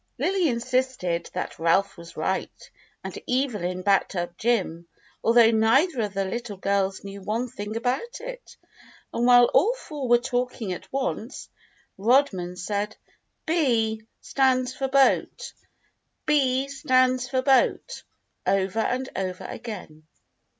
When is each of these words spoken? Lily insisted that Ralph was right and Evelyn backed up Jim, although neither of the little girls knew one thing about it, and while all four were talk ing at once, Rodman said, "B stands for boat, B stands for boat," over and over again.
Lily 0.17 0.49
insisted 0.49 1.29
that 1.33 1.59
Ralph 1.59 1.95
was 1.95 2.17
right 2.17 2.71
and 3.03 3.15
Evelyn 3.29 3.83
backed 3.83 4.15
up 4.15 4.35
Jim, 4.35 4.87
although 5.23 5.51
neither 5.51 6.01
of 6.01 6.15
the 6.15 6.25
little 6.25 6.57
girls 6.57 7.03
knew 7.03 7.21
one 7.21 7.47
thing 7.47 7.75
about 7.75 8.19
it, 8.19 8.57
and 9.13 9.27
while 9.27 9.51
all 9.53 9.75
four 9.75 10.07
were 10.09 10.17
talk 10.17 10.59
ing 10.59 10.73
at 10.73 10.91
once, 10.91 11.49
Rodman 11.99 12.55
said, 12.55 12.97
"B 13.45 14.01
stands 14.21 14.73
for 14.73 14.87
boat, 14.87 15.53
B 16.25 16.67
stands 16.67 17.29
for 17.29 17.43
boat," 17.43 18.01
over 18.47 18.79
and 18.79 19.07
over 19.15 19.43
again. 19.45 20.07